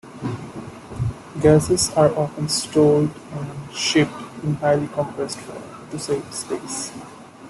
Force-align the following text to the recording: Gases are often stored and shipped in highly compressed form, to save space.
Gases 1.39 1.91
are 1.91 2.09
often 2.17 2.49
stored 2.49 3.11
and 3.33 3.71
shipped 3.71 4.09
in 4.41 4.55
highly 4.55 4.87
compressed 4.87 5.37
form, 5.37 5.61
to 5.91 5.99
save 5.99 6.33
space. 6.33 6.91